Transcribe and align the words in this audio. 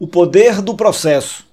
O 0.00 0.08
poder 0.08 0.62
do 0.62 0.74
processo. 0.74 1.44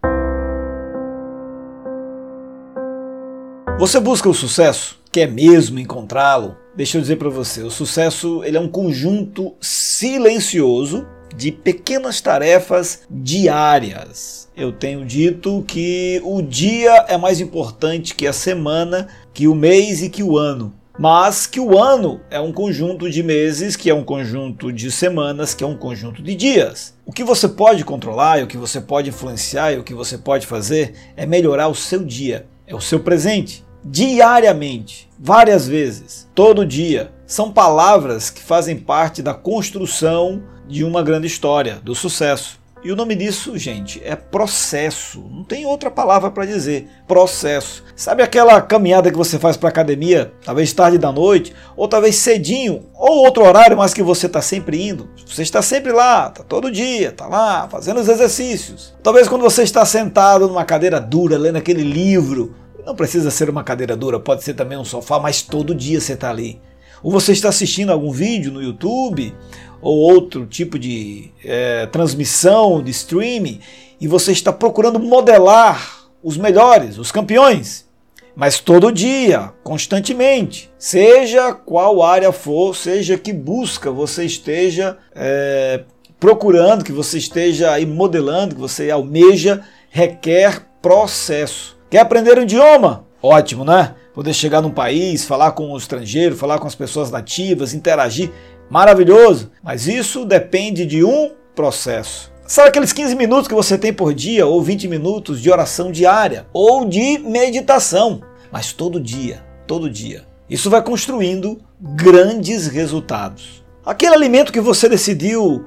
Você 3.78 4.00
busca 4.00 4.30
o 4.30 4.34
sucesso? 4.34 4.98
Quer 5.12 5.30
mesmo 5.30 5.80
encontrá-lo? 5.80 6.56
Deixa 6.74 6.98
eu 6.98 7.02
dizer 7.02 7.18
para 7.18 7.28
você, 7.28 7.62
o 7.62 7.70
sucesso 7.70 8.42
ele 8.46 8.56
é 8.56 8.60
um 8.62 8.70
conjunto 8.70 9.54
silencioso 9.60 11.06
de 11.36 11.52
pequenas 11.52 12.22
tarefas 12.22 13.02
diárias. 13.12 14.48
Eu 14.56 14.72
tenho 14.72 15.04
dito 15.04 15.66
que 15.68 16.22
o 16.24 16.42
dia 16.42 17.04
é 17.10 17.18
mais 17.18 17.42
importante 17.42 18.16
que 18.16 18.26
a 18.26 18.32
semana, 18.32 19.10
que 19.34 19.46
o 19.50 19.54
mês 19.54 20.02
e 20.02 20.10
que 20.10 20.24
o 20.24 20.38
ano 20.38 20.74
mas 20.98 21.46
que 21.46 21.60
o 21.60 21.78
ano 21.78 22.22
é 22.30 22.40
um 22.40 22.52
conjunto 22.52 23.10
de 23.10 23.22
meses, 23.22 23.76
que 23.76 23.90
é 23.90 23.94
um 23.94 24.04
conjunto 24.04 24.72
de 24.72 24.92
semanas, 24.92 25.54
que 25.54 25.64
é 25.64 25.68
um 25.68 25.78
conjunto 25.78 26.22
de 26.22 26.36
dias. 26.36 26.96
O 27.06 27.12
que 27.12 27.24
você 27.24 27.48
pode 27.48 27.86
controlar, 27.86 28.44
o 28.44 28.48
que 28.48 28.58
você 28.58 28.82
pode 28.82 29.10
influenciar 29.10 29.74
e 29.74 29.78
o 29.78 29.84
que 29.84 29.94
você 29.94 30.18
pode 30.18 30.48
fazer 30.48 30.94
é 31.16 31.26
melhorar 31.26 31.68
o 31.68 31.76
seu 31.76 32.04
dia, 32.04 32.48
é 32.66 32.74
o 32.74 32.82
seu 32.82 33.00
presente, 33.00 33.64
diariamente, 33.84 35.08
várias 35.20 35.68
vezes, 35.68 36.28
todo 36.34 36.66
dia. 36.66 37.12
São 37.26 37.52
palavras 37.52 38.30
que 38.30 38.42
fazem 38.42 38.78
parte 38.78 39.22
da 39.22 39.34
construção 39.34 40.42
de 40.68 40.84
uma 40.84 41.04
grande 41.04 41.28
história, 41.28 41.80
do 41.84 41.94
sucesso. 41.94 42.60
E 42.88 42.92
o 42.94 42.96
nome 42.96 43.16
disso, 43.16 43.58
gente, 43.58 44.02
é 44.02 44.16
processo. 44.16 45.22
Não 45.30 45.44
tem 45.44 45.66
outra 45.66 45.92
palavra 45.92 46.32
para 46.32 46.46
dizer. 46.46 46.88
Processo. 47.06 47.84
Sabe 47.98 48.24
aquela 48.24 48.62
caminhada 48.62 49.12
que 49.12 49.18
você 49.18 49.38
faz 49.38 49.58
para 49.58 49.68
academia, 49.68 50.32
talvez 50.46 50.72
tarde 50.72 50.98
da 50.98 51.12
noite, 51.12 51.54
ou 51.76 51.86
talvez 51.86 52.16
cedinho, 52.16 52.86
ou 52.96 53.26
outro 53.26 53.44
horário, 53.44 53.76
mas 53.76 53.94
que 53.94 54.02
você 54.02 54.28
está 54.28 54.42
sempre 54.42 54.82
indo? 54.88 55.10
Você 55.26 55.44
está 55.44 55.62
sempre 55.62 55.92
lá, 55.92 56.30
está 56.30 56.46
todo 56.46 56.72
dia, 56.72 57.10
está 57.10 57.28
lá, 57.28 57.68
fazendo 57.70 58.00
os 58.00 58.08
exercícios. 58.08 58.96
Talvez 59.04 59.28
quando 59.28 59.42
você 59.42 59.64
está 59.64 59.86
sentado 59.86 60.48
numa 60.48 60.64
cadeira 60.64 61.02
dura, 61.02 61.38
lendo 61.38 61.58
aquele 61.58 61.84
livro, 61.84 62.56
não 62.86 62.96
precisa 62.96 63.30
ser 63.30 63.50
uma 63.50 63.66
cadeira 63.66 63.98
dura, 63.98 64.18
pode 64.18 64.46
ser 64.46 64.54
também 64.54 64.78
um 64.78 64.86
sofá, 64.86 65.20
mas 65.20 65.42
todo 65.42 65.76
dia 65.76 66.00
você 66.00 66.14
está 66.14 66.30
ali. 66.30 66.62
Ou 67.04 67.12
você 67.12 67.32
está 67.32 67.50
assistindo 67.50 67.92
algum 67.92 68.12
vídeo 68.12 68.52
no 68.52 68.64
YouTube, 68.64 69.36
ou 69.82 69.98
outro 69.98 70.46
tipo 70.46 70.78
de 70.78 71.32
é, 71.44 71.86
transmissão, 71.88 72.82
de 72.82 72.92
streaming, 72.92 73.60
e 74.00 74.08
você 74.08 74.32
está 74.32 74.52
procurando 74.54 75.00
modelar 75.00 76.08
os 76.24 76.38
melhores, 76.38 76.98
os 76.98 77.12
campeões. 77.12 77.88
Mas 78.36 78.60
todo 78.60 78.92
dia, 78.92 79.52
constantemente, 79.64 80.70
seja 80.78 81.54
qual 81.54 82.04
área 82.04 82.32
for, 82.32 82.76
seja 82.76 83.18
que 83.18 83.34
busca 83.34 83.90
você 83.90 84.26
esteja 84.26 84.98
é, 85.16 85.84
procurando, 86.20 86.84
que 86.84 86.92
você 86.92 87.18
esteja 87.18 87.72
aí 87.72 87.86
modelando, 87.86 88.54
que 88.54 88.62
você 88.62 88.92
almeja, 88.92 89.64
requer 89.90 90.68
processo. 90.82 91.78
Quer 91.90 92.02
aprender 92.02 92.38
um 92.38 92.44
idioma? 92.44 93.08
Ótimo, 93.22 93.66
né? 93.66 93.96
Poder 94.14 94.34
chegar 94.34 94.62
num 94.62 94.70
país, 94.70 95.26
falar 95.26 95.54
com 95.54 95.72
o 95.72 95.78
estrangeiro, 95.78 96.36
falar 96.36 96.60
com 96.60 96.68
as 96.68 96.76
pessoas 96.76 97.10
nativas, 97.10 97.74
interagir 97.74 98.32
maravilhoso, 98.70 99.52
mas 99.64 99.88
isso 99.88 100.26
depende 100.26 100.86
de 100.86 101.04
um 101.04 101.32
processo. 101.56 102.32
Sabe 102.46 102.70
aqueles 102.70 102.94
15 102.94 103.16
minutos 103.16 103.48
que 103.48 103.54
você 103.54 103.78
tem 103.78 103.92
por 103.92 104.14
dia, 104.14 104.46
ou 104.46 104.62
20 104.62 104.88
minutos 104.88 105.42
de 105.42 105.52
oração 105.52 105.92
diária, 105.92 106.46
ou 106.54 106.86
de 106.86 107.18
meditação, 107.20 108.22
mas 108.52 108.72
todo 108.72 109.00
dia, 109.00 109.44
todo 109.66 109.90
dia. 109.90 110.24
Isso 110.50 110.70
vai 110.70 110.82
construindo 110.82 111.60
grandes 111.80 112.68
resultados. 112.68 113.66
Aquele 113.86 114.16
alimento 114.16 114.54
que 114.54 114.62
você 114.62 114.88
decidiu 114.88 115.66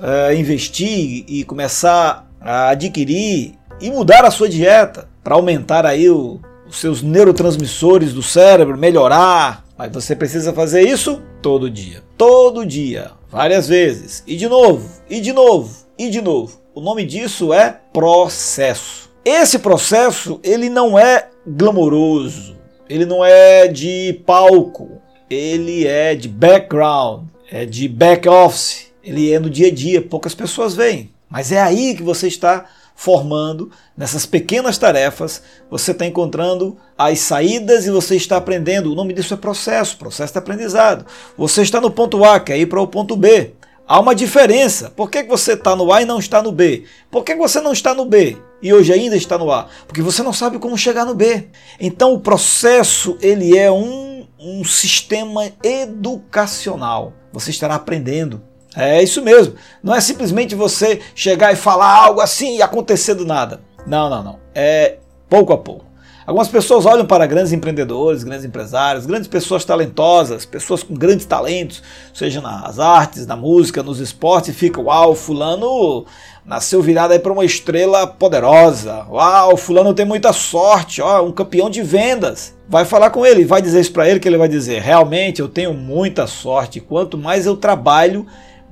é, 0.00 0.34
investir 0.36 1.24
e 1.26 1.42
começar 1.44 2.28
a 2.40 2.68
adquirir 2.68 3.54
e 3.80 3.90
mudar 3.90 4.24
a 4.24 4.30
sua 4.30 4.48
dieta 4.48 5.08
para 5.22 5.34
aumentar 5.34 5.84
aí 5.84 6.08
o, 6.08 6.40
os 6.68 6.76
seus 6.76 7.02
neurotransmissores 7.02 8.12
do 8.12 8.22
cérebro, 8.22 8.78
melhorar 8.78 9.64
mas 9.76 9.92
você 9.92 10.14
precisa 10.14 10.52
fazer 10.52 10.82
isso 10.82 11.20
todo 11.44 11.68
dia. 11.68 12.02
Todo 12.16 12.64
dia, 12.64 13.10
várias 13.30 13.68
vezes. 13.68 14.24
E 14.26 14.34
de 14.34 14.48
novo, 14.48 14.88
e 15.10 15.20
de 15.20 15.30
novo, 15.30 15.84
e 15.98 16.08
de 16.08 16.22
novo. 16.22 16.58
O 16.74 16.80
nome 16.80 17.04
disso 17.04 17.52
é 17.52 17.80
processo. 17.92 19.10
Esse 19.22 19.58
processo, 19.58 20.40
ele 20.42 20.70
não 20.70 20.98
é 20.98 21.28
glamouroso, 21.46 22.56
ele 22.88 23.04
não 23.04 23.22
é 23.22 23.68
de 23.68 24.22
palco, 24.24 25.02
ele 25.28 25.86
é 25.86 26.14
de 26.14 26.28
background, 26.28 27.24
é 27.50 27.66
de 27.66 27.88
back 27.88 28.26
office, 28.26 28.86
ele 29.02 29.30
é 29.30 29.38
no 29.38 29.50
dia 29.50 29.68
a 29.68 29.70
dia, 29.70 30.00
poucas 30.00 30.34
pessoas 30.34 30.74
veem. 30.74 31.10
Mas 31.28 31.52
é 31.52 31.60
aí 31.60 31.94
que 31.94 32.02
você 32.02 32.26
está 32.26 32.64
formando, 32.94 33.70
nessas 33.96 34.24
pequenas 34.24 34.78
tarefas, 34.78 35.42
você 35.70 35.90
está 35.90 36.06
encontrando 36.06 36.76
as 36.96 37.18
saídas 37.18 37.86
e 37.86 37.90
você 37.90 38.16
está 38.16 38.36
aprendendo. 38.36 38.92
O 38.92 38.94
nome 38.94 39.12
disso 39.12 39.34
é 39.34 39.36
processo, 39.36 39.98
processo 39.98 40.32
de 40.32 40.38
aprendizado. 40.38 41.04
Você 41.36 41.62
está 41.62 41.80
no 41.80 41.90
ponto 41.90 42.24
A, 42.24 42.38
quer 42.38 42.58
ir 42.58 42.66
para 42.66 42.80
o 42.80 42.86
ponto 42.86 43.16
B. 43.16 43.52
Há 43.86 44.00
uma 44.00 44.14
diferença. 44.14 44.90
Por 44.90 45.10
que 45.10 45.22
você 45.24 45.52
está 45.52 45.76
no 45.76 45.92
A 45.92 46.00
e 46.00 46.06
não 46.06 46.18
está 46.18 46.42
no 46.42 46.52
B? 46.52 46.84
Por 47.10 47.22
que 47.22 47.34
você 47.34 47.60
não 47.60 47.72
está 47.72 47.92
no 47.92 48.06
B 48.06 48.36
e 48.62 48.72
hoje 48.72 48.92
ainda 48.92 49.16
está 49.16 49.36
no 49.36 49.50
A? 49.50 49.68
Porque 49.86 50.00
você 50.00 50.22
não 50.22 50.32
sabe 50.32 50.58
como 50.58 50.78
chegar 50.78 51.04
no 51.04 51.14
B. 51.14 51.48
Então 51.78 52.14
o 52.14 52.20
processo 52.20 53.18
ele 53.20 53.58
é 53.58 53.70
um, 53.70 54.26
um 54.38 54.64
sistema 54.64 55.52
educacional. 55.62 57.12
Você 57.30 57.50
estará 57.50 57.74
aprendendo 57.74 58.40
é 58.76 59.02
isso 59.02 59.22
mesmo. 59.22 59.54
Não 59.82 59.94
é 59.94 60.00
simplesmente 60.00 60.54
você 60.54 61.00
chegar 61.14 61.52
e 61.52 61.56
falar 61.56 61.92
algo 61.92 62.20
assim 62.20 62.56
e 62.56 62.62
acontecer 62.62 63.14
do 63.14 63.24
nada. 63.24 63.60
Não, 63.86 64.08
não, 64.08 64.22
não. 64.22 64.38
É 64.54 64.96
pouco 65.28 65.52
a 65.52 65.58
pouco. 65.58 65.84
Algumas 66.26 66.48
pessoas 66.48 66.86
olham 66.86 67.04
para 67.04 67.26
grandes 67.26 67.52
empreendedores, 67.52 68.24
grandes 68.24 68.46
empresários, 68.46 69.04
grandes 69.04 69.28
pessoas 69.28 69.62
talentosas, 69.62 70.46
pessoas 70.46 70.82
com 70.82 70.94
grandes 70.94 71.26
talentos, 71.26 71.82
seja 72.14 72.40
nas 72.40 72.78
artes, 72.78 73.26
na 73.26 73.36
música, 73.36 73.82
nos 73.82 74.00
esportes, 74.00 74.48
e 74.48 74.52
ficam, 74.54 74.84
uau, 74.84 75.14
fulano 75.14 76.06
nasceu 76.42 76.80
virado 76.82 77.12
aí 77.12 77.18
para 77.18 77.32
uma 77.32 77.44
estrela 77.44 78.06
poderosa. 78.06 79.06
Uau, 79.10 79.54
fulano 79.58 79.92
tem 79.92 80.06
muita 80.06 80.32
sorte, 80.32 81.02
ó, 81.02 81.22
um 81.22 81.30
campeão 81.30 81.68
de 81.68 81.82
vendas. 81.82 82.54
Vai 82.70 82.86
falar 82.86 83.10
com 83.10 83.26
ele, 83.26 83.44
vai 83.44 83.60
dizer 83.60 83.80
isso 83.80 83.92
para 83.92 84.08
ele 84.08 84.18
que 84.18 84.26
ele 84.26 84.38
vai 84.38 84.48
dizer: 84.48 84.80
"Realmente 84.80 85.42
eu 85.42 85.48
tenho 85.48 85.74
muita 85.74 86.26
sorte, 86.26 86.80
quanto 86.80 87.18
mais 87.18 87.44
eu 87.44 87.54
trabalho, 87.54 88.26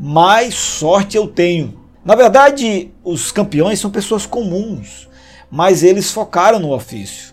mais 0.05 0.55
sorte 0.55 1.17
eu 1.17 1.29
tenho. 1.29 1.79
Na 2.05 2.17
verdade, 2.17 2.91
os 3.05 3.31
campeões 3.31 3.79
são 3.79 3.89
pessoas 3.89 4.27
comuns, 4.27 5.09
mas 5.49 5.85
eles 5.85 6.11
focaram 6.11 6.59
no 6.59 6.75
ofício. 6.75 7.33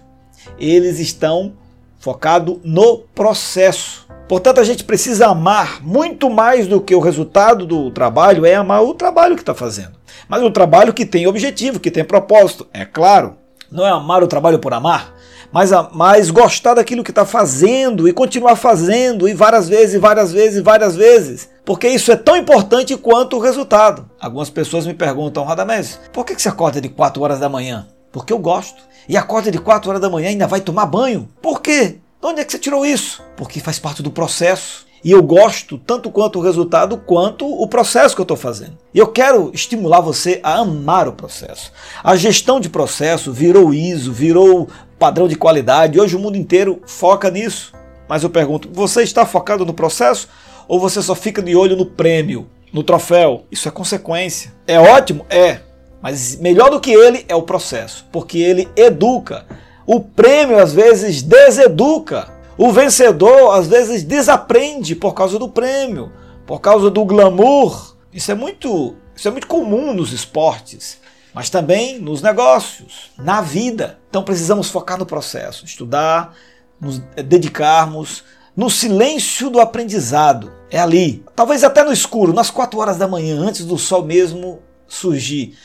Eles 0.59 0.99
estão 0.99 1.53
focados 1.97 2.59
no 2.63 2.99
processo. 3.15 4.07
Portanto, 4.27 4.61
a 4.61 4.63
gente 4.63 4.83
precisa 4.83 5.29
amar 5.29 5.83
muito 5.83 6.29
mais 6.29 6.67
do 6.67 6.79
que 6.79 6.93
o 6.93 6.99
resultado 6.99 7.65
do 7.65 7.89
trabalho, 7.89 8.45
é 8.45 8.53
amar 8.53 8.83
o 8.83 8.93
trabalho 8.93 9.35
que 9.35 9.41
está 9.41 9.55
fazendo. 9.55 9.93
Mas 10.27 10.43
o 10.43 10.51
trabalho 10.51 10.93
que 10.93 11.07
tem 11.07 11.25
objetivo, 11.25 11.79
que 11.79 11.89
tem 11.89 12.03
propósito, 12.03 12.67
é 12.71 12.85
claro. 12.85 13.35
Não 13.71 13.83
é 13.83 13.89
amar 13.89 14.21
o 14.21 14.27
trabalho 14.27 14.59
por 14.59 14.75
amar, 14.75 15.15
mas, 15.51 15.71
mas 15.93 16.29
gostar 16.29 16.75
daquilo 16.75 17.03
que 17.03 17.11
está 17.11 17.25
fazendo 17.25 18.07
e 18.07 18.13
continuar 18.13 18.55
fazendo 18.55 19.27
e 19.27 19.33
várias 19.33 19.67
vezes, 19.67 19.99
várias 19.99 20.31
vezes, 20.31 20.61
várias 20.61 20.95
vezes. 20.95 21.49
Porque 21.65 21.87
isso 21.87 22.11
é 22.11 22.15
tão 22.15 22.35
importante 22.35 22.95
quanto 22.97 23.37
o 23.37 23.39
resultado. 23.39 24.09
Algumas 24.19 24.49
pessoas 24.49 24.85
me 24.85 24.93
perguntam, 24.93 25.43
Radamés, 25.43 25.99
por 26.11 26.25
que 26.25 26.39
você 26.39 26.49
acorda 26.49 26.79
de 26.81 26.89
4 26.89 27.21
horas 27.21 27.39
da 27.39 27.49
manhã? 27.49 27.87
Porque 28.11 28.33
eu 28.33 28.39
gosto. 28.39 28.83
E 29.07 29.17
acorda 29.17 29.51
de 29.51 29.57
4 29.57 29.89
horas 29.89 30.01
da 30.01 30.09
manhã 30.09 30.27
e 30.27 30.29
ainda 30.29 30.47
vai 30.47 30.61
tomar 30.61 30.85
banho? 30.85 31.27
Por 31.41 31.61
quê? 31.61 31.97
De 32.21 32.27
onde 32.27 32.41
é 32.41 32.45
que 32.45 32.51
você 32.51 32.59
tirou 32.59 32.85
isso? 32.85 33.23
Porque 33.35 33.59
faz 33.59 33.79
parte 33.79 34.03
do 34.03 34.11
processo. 34.11 34.87
E 35.03 35.11
eu 35.11 35.23
gosto 35.23 35.77
tanto 35.77 36.11
quanto 36.11 36.39
o 36.39 36.41
resultado, 36.41 36.97
quanto 36.97 37.47
o 37.47 37.67
processo 37.67 38.13
que 38.13 38.21
eu 38.21 38.23
estou 38.23 38.35
fazendo. 38.35 38.77
E 38.93 38.99
eu 38.99 39.07
quero 39.07 39.49
estimular 39.53 40.01
você 40.01 40.39
a 40.43 40.55
amar 40.57 41.07
o 41.07 41.13
processo. 41.13 41.71
A 42.03 42.15
gestão 42.17 42.59
de 42.59 42.69
processo 42.69 43.31
virou 43.31 43.73
ISO, 43.73 44.11
virou 44.11 44.67
padrão 44.99 45.27
de 45.27 45.35
qualidade. 45.35 45.99
Hoje 45.99 46.15
o 46.15 46.19
mundo 46.19 46.35
inteiro 46.35 46.81
foca 46.85 47.31
nisso. 47.31 47.73
Mas 48.07 48.21
eu 48.21 48.29
pergunto: 48.29 48.69
você 48.71 49.01
está 49.01 49.25
focado 49.25 49.65
no 49.65 49.73
processo 49.73 50.27
ou 50.67 50.79
você 50.79 51.01
só 51.01 51.15
fica 51.15 51.41
de 51.41 51.55
olho 51.55 51.75
no 51.75 51.85
prêmio, 51.85 52.47
no 52.73 52.83
troféu? 52.83 53.45
Isso 53.49 53.67
é 53.67 53.71
consequência. 53.71 54.53
É 54.67 54.77
ótimo? 54.77 55.25
É. 55.29 55.61
Mas 56.01 56.35
melhor 56.35 56.69
do 56.69 56.79
que 56.79 56.91
ele 56.91 57.25
é 57.27 57.35
o 57.35 57.41
processo, 57.41 58.05
porque 58.11 58.37
ele 58.37 58.67
educa. 58.75 59.45
O 59.85 59.99
prêmio 59.99 60.59
às 60.59 60.73
vezes 60.73 61.21
deseduca. 61.21 62.29
O 62.57 62.71
vencedor 62.71 63.55
às 63.55 63.67
vezes 63.67 64.03
desaprende 64.03 64.93
por 64.95 65.13
causa 65.13 65.39
do 65.39 65.47
prêmio, 65.47 66.11
por 66.45 66.59
causa 66.59 66.89
do 66.89 67.05
glamour. 67.05 67.95
Isso 68.13 68.31
é 68.31 68.35
muito, 68.35 68.95
isso 69.15 69.27
é 69.27 69.31
muito 69.31 69.47
comum 69.47 69.93
nos 69.93 70.11
esportes 70.11 70.99
mas 71.33 71.49
também 71.49 71.99
nos 71.99 72.21
negócios, 72.21 73.11
na 73.17 73.41
vida. 73.41 73.99
Então 74.09 74.23
precisamos 74.23 74.69
focar 74.69 74.97
no 74.97 75.05
processo, 75.05 75.65
estudar, 75.65 76.35
nos 76.79 76.99
dedicarmos 77.25 78.23
no 78.55 78.69
silêncio 78.69 79.49
do 79.49 79.59
aprendizado. 79.59 80.51
É 80.69 80.79
ali, 80.79 81.23
talvez 81.35 81.63
até 81.63 81.83
no 81.83 81.93
escuro, 81.93 82.33
nas 82.33 82.51
quatro 82.51 82.79
horas 82.79 82.97
da 82.97 83.07
manhã, 83.07 83.39
antes 83.39 83.65
do 83.65 83.77
sol 83.77 84.03
mesmo 84.03 84.59
surgir. 84.87 85.55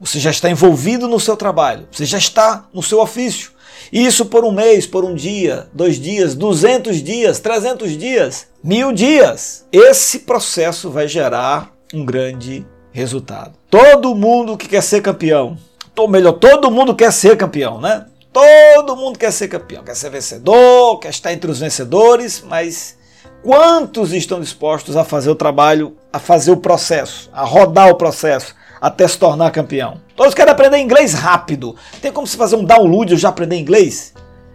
Você 0.00 0.18
já 0.18 0.30
está 0.30 0.50
envolvido 0.50 1.06
no 1.06 1.20
seu 1.20 1.36
trabalho, 1.36 1.86
você 1.92 2.04
já 2.04 2.18
está 2.18 2.66
no 2.72 2.82
seu 2.82 3.00
ofício. 3.00 3.52
Isso 3.92 4.26
por 4.26 4.44
um 4.44 4.50
mês, 4.50 4.86
por 4.86 5.04
um 5.04 5.14
dia, 5.14 5.68
dois 5.72 5.96
dias, 5.96 6.34
duzentos 6.34 7.02
dias, 7.02 7.38
trezentos 7.38 7.96
dias, 7.96 8.48
mil 8.62 8.92
dias. 8.92 9.66
Esse 9.72 10.20
processo 10.20 10.90
vai 10.90 11.06
gerar 11.06 11.72
um 11.94 12.04
grande 12.04 12.66
resultado. 12.92 13.52
Todo 13.68 14.14
mundo 14.14 14.56
que 14.56 14.68
quer 14.68 14.82
ser 14.82 15.00
campeão, 15.00 15.56
ou 15.96 16.08
melhor, 16.08 16.32
todo 16.32 16.70
mundo 16.70 16.94
quer 16.94 17.12
ser 17.12 17.36
campeão, 17.36 17.80
né? 17.80 18.06
Todo 18.32 18.96
mundo 18.96 19.18
quer 19.18 19.32
ser 19.32 19.48
campeão, 19.48 19.82
quer 19.82 19.96
ser 19.96 20.10
vencedor, 20.10 20.98
quer 20.98 21.10
estar 21.10 21.32
entre 21.32 21.50
os 21.50 21.58
vencedores, 21.58 22.44
mas 22.46 22.96
quantos 23.42 24.12
estão 24.12 24.40
dispostos 24.40 24.96
a 24.96 25.04
fazer 25.04 25.30
o 25.30 25.34
trabalho, 25.34 25.96
a 26.12 26.18
fazer 26.18 26.52
o 26.52 26.56
processo, 26.56 27.28
a 27.32 27.44
rodar 27.44 27.88
o 27.88 27.96
processo, 27.96 28.54
até 28.80 29.06
se 29.06 29.18
tornar 29.18 29.50
campeão. 29.50 30.00
Todos 30.14 30.32
querem 30.32 30.52
aprender 30.52 30.78
inglês 30.78 31.12
rápido. 31.12 31.74
Tem 32.00 32.12
como 32.12 32.26
se 32.26 32.36
fazer 32.36 32.56
um 32.56 32.64
download 32.64 33.12
e 33.12 33.18
já 33.18 33.28
aprender 33.28 33.56
inglês? 33.56 34.14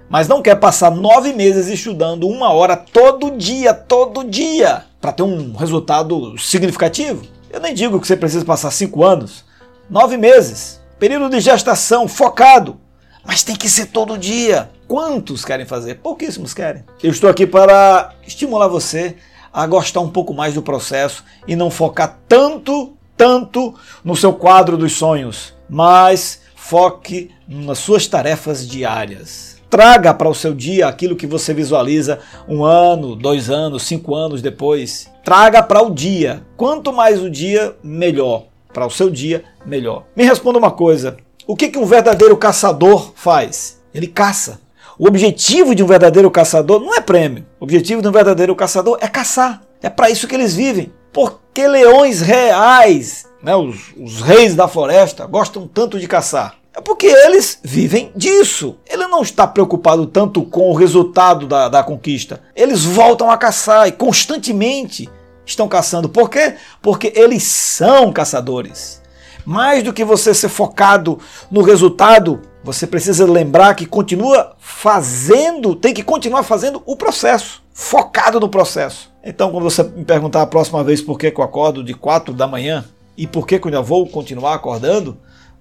Mas 0.10 0.28
não 0.28 0.42
quer 0.42 0.56
passar 0.56 0.92
nove 0.92 1.34
meses 1.34 1.68
estudando 1.68 2.28
uma 2.28 2.54
hora 2.54 2.78
todo 2.78 3.32
dia, 3.32 3.74
todo 3.74 4.24
dia, 4.24 4.84
para 5.02 5.12
ter 5.12 5.24
um 5.24 5.54
resultado 5.54 6.38
significativo? 6.38 7.35
Eu 7.56 7.62
nem 7.62 7.74
digo 7.74 8.02
que 8.02 8.06
você 8.06 8.18
precisa 8.18 8.44
passar 8.44 8.70
cinco 8.70 9.02
anos, 9.02 9.46
nove 9.90 10.18
meses, 10.18 10.82
período 11.00 11.30
de 11.30 11.40
gestação 11.40 12.06
focado, 12.06 12.78
mas 13.24 13.46
tem 13.46 13.56
que 13.56 13.70
ser 13.70 13.86
todo 13.86 14.18
dia. 14.18 14.70
Quantos 14.90 15.46
querem 15.46 15.66
fazer? 15.66 15.96
Pouquíssimos 15.96 16.54
querem. 16.54 16.84
Eu 17.02 17.12
estou 17.12 17.30
aqui 17.30 17.48
para 17.48 18.14
estimular 18.28 18.68
você 18.68 19.16
a 19.54 19.66
gostar 19.66 20.02
um 20.02 20.10
pouco 20.10 20.34
mais 20.34 20.54
do 20.54 20.62
processo 20.62 21.24
e 21.48 21.56
não 21.56 21.72
focar 21.72 22.20
tanto 22.28 22.94
tanto 23.16 23.74
no 24.04 24.18
seu 24.18 24.34
quadro 24.34 24.76
dos 24.76 24.92
sonhos, 24.92 25.54
mas 25.70 26.42
foque 26.58 27.32
nas 27.48 27.80
suas 27.80 28.06
tarefas 28.06 28.68
diárias. 28.68 29.56
Traga 29.70 30.14
para 30.14 30.28
o 30.28 30.36
seu 30.36 30.54
dia 30.54 30.90
aquilo 30.90 31.16
que 31.16 31.26
você 31.26 31.54
visualiza 31.54 32.20
um 32.50 32.66
ano, 32.66 33.16
dois 33.16 33.50
anos, 33.50 33.84
cinco 33.84 34.14
anos 34.14 34.42
depois. 34.42 35.10
Traga 35.26 35.64
para 35.64 35.82
o 35.82 35.90
dia. 35.90 36.44
Quanto 36.56 36.94
mais 36.94 37.20
o 37.20 37.32
dia, 37.32 37.76
melhor. 37.84 38.44
Para 38.72 38.86
o 38.86 38.92
seu 38.92 39.10
dia, 39.10 39.44
melhor. 39.66 40.04
Me 40.16 40.24
responda 40.24 40.60
uma 40.60 40.70
coisa: 40.70 41.18
o 41.48 41.56
que, 41.56 41.68
que 41.68 41.80
um 41.80 41.86
verdadeiro 41.86 42.38
caçador 42.38 43.12
faz? 43.16 43.82
Ele 43.92 44.06
caça. 44.06 44.62
O 45.00 45.08
objetivo 45.08 45.74
de 45.74 45.82
um 45.82 45.88
verdadeiro 45.88 46.30
caçador 46.30 46.80
não 46.80 46.94
é 46.94 47.02
prêmio. 47.02 47.44
O 47.60 47.64
objetivo 47.64 48.04
de 48.04 48.08
um 48.08 48.12
verdadeiro 48.12 48.56
caçador 48.56 49.00
é 49.02 49.08
caçar. 49.08 49.64
É 49.82 49.90
para 49.90 50.12
isso 50.12 50.28
que 50.28 50.36
eles 50.36 50.54
vivem. 50.54 50.94
Porque 51.12 51.68
leões 51.68 52.22
reais, 52.22 53.26
né, 53.42 53.56
os, 53.56 53.96
os 53.98 54.22
reis 54.22 54.54
da 54.54 54.68
floresta, 54.68 55.26
gostam 55.26 55.68
tanto 55.68 56.00
de 56.00 56.08
caçar? 56.08 56.60
É 56.76 56.82
porque 56.82 57.08
eles 57.08 57.58
vivem 57.64 58.12
disso. 58.16 58.78
Ele 58.86 59.08
não 59.08 59.22
está 59.22 59.48
preocupado 59.48 60.06
tanto 60.06 60.44
com 60.44 60.70
o 60.70 60.74
resultado 60.74 61.48
da, 61.48 61.70
da 61.70 61.82
conquista. 61.82 62.42
Eles 62.54 62.84
voltam 62.84 63.32
a 63.32 63.38
caçar 63.38 63.88
e 63.88 63.94
constantemente 63.94 65.10
estão 65.46 65.68
caçando. 65.68 66.10
Por 66.10 66.30
quê? 66.30 66.56
Porque 66.82 67.14
eles 67.16 67.44
são 67.44 68.12
caçadores. 68.12 69.02
Mais 69.46 69.84
do 69.84 69.94
que 69.94 70.04
você 70.04 70.34
ser 70.34 70.50
focado 70.50 71.20
no 71.52 71.62
resultado, 71.62 72.42
você 72.64 72.88
precisa 72.88 73.26
lembrar 73.26 73.76
que 73.76 73.86
continua 73.86 74.56
fazendo, 74.58 75.76
tem 75.76 75.94
que 75.94 76.02
continuar 76.02 76.42
fazendo 76.42 76.82
o 76.86 76.96
processo, 76.96 77.62
focado 77.72 78.40
no 78.40 78.50
processo. 78.50 79.14
Então, 79.24 79.52
quando 79.52 79.64
você 79.64 79.84
me 79.84 80.04
perguntar 80.04 80.42
a 80.42 80.48
próxima 80.48 80.84
vez 80.84 81.00
por 81.00 81.20
que 81.20 81.28
eu 81.28 81.44
acordo 81.44 81.84
de 81.84 81.94
4 81.94 82.34
da 82.34 82.48
manhã 82.48 82.86
e 83.16 83.28
por 83.28 83.46
que 83.46 83.56
eu 83.56 83.62
ainda 83.66 83.82
vou 83.84 84.08
continuar 84.08 84.56
acordando, 84.56 85.18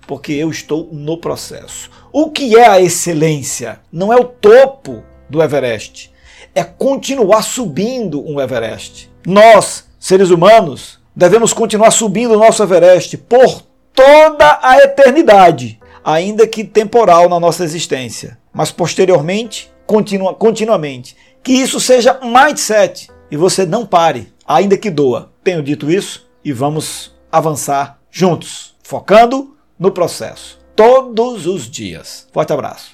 porque 0.07 0.33
eu 0.33 0.51
estou 0.51 0.89
no 0.91 1.19
processo. 1.19 1.91
O 2.11 2.31
que 2.31 2.57
é 2.57 2.67
a 2.67 2.81
excelência? 2.81 3.81
Não 3.93 4.13
é 4.13 4.17
o 4.17 4.25
topo 4.25 5.03
do 5.29 5.43
Everest, 5.43 6.11
é 6.55 6.63
continuar 6.63 7.43
subindo 7.43 8.25
um 8.25 8.41
Everest. 8.41 9.11
Nós, 9.27 9.89
seres 9.99 10.31
humanos, 10.31 11.01
devemos 11.15 11.53
continuar 11.53 11.91
subindo 11.91 12.35
o 12.35 12.39
nosso 12.39 12.63
Everest 12.63 13.17
por 13.19 13.63
toda 13.93 14.59
a 14.63 14.79
eternidade, 14.79 15.81
ainda 16.05 16.47
que 16.47 16.65
temporal 16.65 17.29
na 17.29 17.41
nossa 17.41 17.65
existência, 17.65 18.39
mas 18.53 18.71
posteriormente, 18.71 19.73
continua, 19.87 20.35
continuamente. 20.35 21.17
Que 21.43 21.53
isso 21.53 21.81
seja 21.81 22.19
mindset 22.23 23.11
e 23.31 23.37
você 23.37 23.67
não 23.67 23.85
pare, 23.85 24.33
ainda 24.47 24.77
que 24.77 24.91
doa. 24.91 25.33
Tenho 25.43 25.63
dito 25.63 25.91
isso 25.91 26.27
e 26.45 26.53
vamos 26.53 27.15
avançar 27.31 27.99
juntos, 28.11 28.75
focando 28.83 29.57
no 29.79 29.91
processo, 29.91 30.59
todos 30.77 31.47
os 31.47 31.69
dias. 31.69 32.29
Forte 32.33 32.53
abraço. 32.53 32.94